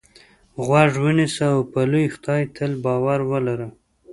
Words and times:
غوږ 0.65 0.91
ونیسه 1.03 1.45
او 1.53 1.59
په 1.71 1.81
لوی 1.91 2.05
خدای 2.15 2.43
تل 2.55 2.71
باور 2.85 3.19
ولره. 3.29 3.69